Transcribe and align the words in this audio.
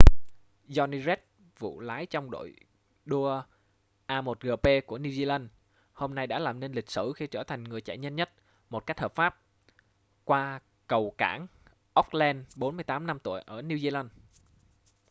jonny 0.67 0.97
reid 1.03 1.19
phụ 1.55 1.79
lái 1.79 2.05
trong 2.05 2.31
đội 2.31 2.55
đua 3.05 3.43
a1gp 4.07 4.81
của 4.85 4.97
new 4.97 5.11
zealand 5.11 5.47
hôm 5.93 6.15
nay 6.15 6.27
đã 6.27 6.39
làm 6.39 6.59
nên 6.59 6.71
lịch 6.71 6.89
sử 6.91 7.13
khi 7.15 7.27
trở 7.27 7.43
thành 7.43 7.63
người 7.63 7.81
chạy 7.81 7.97
nhanh 7.97 8.15
nhất 8.15 8.29
một 8.69 8.85
cách 8.85 8.99
hợp 8.99 9.15
pháp 9.15 9.39
qua 10.23 10.59
cầu 10.87 11.13
cảng 11.17 11.47
auckland 11.93 12.45
48 12.55 13.07
năm 13.07 13.19
tuổi 13.19 13.41
ở 13.45 13.61
new 13.61 13.77
zealand 13.77 14.09